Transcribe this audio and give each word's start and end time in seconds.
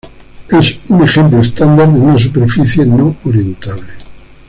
Es 0.49 0.79
un 0.89 1.03
ejemplo 1.03 1.41
estándar 1.41 1.87
de 1.93 1.99
una 1.99 2.17
superficie 2.17 2.87
no 2.87 3.15
orientable. 3.23 3.93